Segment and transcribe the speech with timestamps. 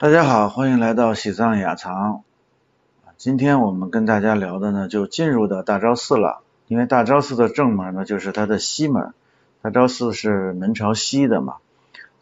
[0.00, 2.22] 大家好，欢迎来到喜藏雅藏。
[3.18, 6.40] 今天我们跟大家聊的呢，就进入到大昭寺了。
[6.68, 9.12] 因为大昭寺的正门呢，就是它的西门。
[9.60, 11.56] 大昭寺是门朝西的嘛。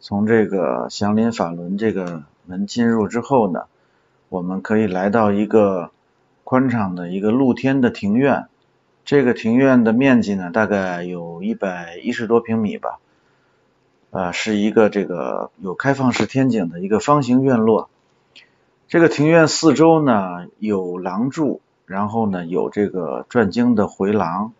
[0.01, 3.67] 从这个祥林法轮这个门进入之后呢，
[4.27, 5.91] 我们可以来到一个
[6.43, 8.47] 宽敞的一个露天的庭院。
[9.05, 12.99] 这个庭院的面积呢，大概有一百一十多平米吧。
[14.11, 17.89] 呃，是一个这个有开放式天井的一个方形院落。
[18.87, 24.53] 这个庭院四周呢有廊柱，然后呢有这个转经的回廊。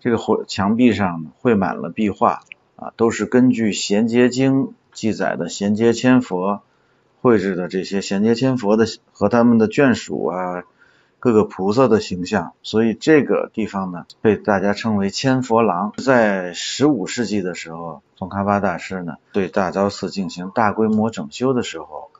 [0.00, 2.42] 这个回墙壁上绘满了壁画
[2.76, 6.62] 啊，都是根据《贤劫经》记载的贤劫千佛
[7.20, 10.64] 绘制的这些贤劫千佛的和他们的眷属啊。
[11.24, 15.94] 各个菩萨的形象，所以这个地方呢被大家称为千佛廊。
[15.96, 22.10] 在十五世纪的时候，宗喀巴大师呢对大昭寺进行大规模整修的时候，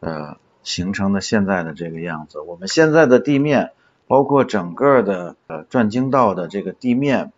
[0.00, 2.38] 呃形成的现在的这个样子。
[2.40, 3.70] 我们现在的地面，
[4.06, 7.32] 包括整个的呃转经道的这个地面，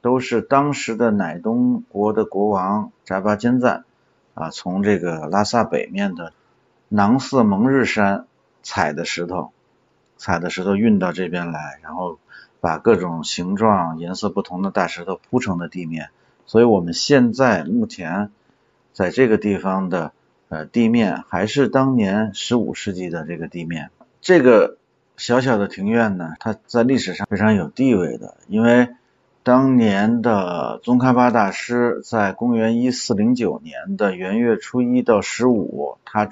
[0.00, 3.84] 都是当时的乃东国的国王扎巴坚赞
[4.34, 6.32] 啊从这个拉萨北面的
[6.88, 8.26] 囊色蒙日山
[8.64, 9.52] 采的石头。
[10.24, 12.18] 采的石头运到这边来，然后
[12.58, 16.08] 把各种形状、颜色不同的大石头铺成的地面。
[16.46, 18.30] 所以我们现在目前
[18.94, 20.12] 在这个地方的
[20.48, 23.90] 呃地面还是当年十五世纪的这个地面。
[24.22, 24.78] 这个
[25.18, 28.88] 小小的庭院呢，它在历史上非常有地位的，因为
[29.42, 36.30] 当年的宗喀巴大师在公元一四零九年的元月初一到十五，他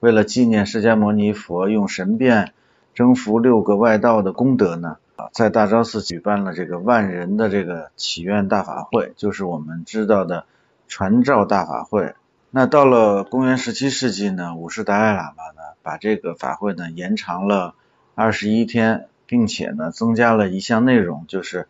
[0.00, 2.52] 为了纪念释迦牟尼佛用神变。
[3.00, 10.44] 征服六个外道的功德呢，啊在大昭寺举办了这个万人的这个祈愿大法会，就是我们知道的
[10.86, 12.12] 传召大法会。
[12.50, 17.74] 那到了公元十七世纪呢，五世达赖喇嘛呢，把这个法会呢延长了
[18.14, 21.68] 二十一天，并且呢增加了一项内容，就是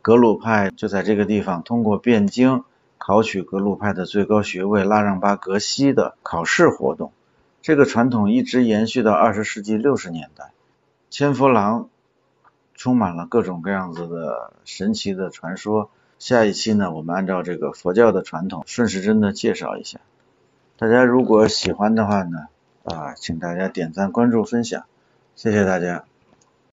[0.00, 2.64] 格鲁派就在这个地方通过辩经
[2.96, 7.12] 考取格鲁派的最高学位拉让巴格西的考试活动。
[7.60, 10.52] 这个传统一直延续到二十世纪六十年代。
[11.10, 11.88] 千佛廊
[12.74, 15.90] 充满了各种各样子的神奇的传说。
[16.18, 20.00] 下一期呢，我们按照这个佛教的传统，顺时针的介绍一下。
[20.76, 22.46] 大家如果喜欢的话呢，
[22.84, 24.84] 啊，请大家点赞、关注、分享，
[25.34, 26.04] 谢谢大家。